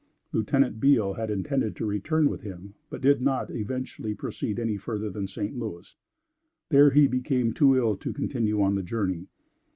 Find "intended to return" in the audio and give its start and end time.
1.29-2.27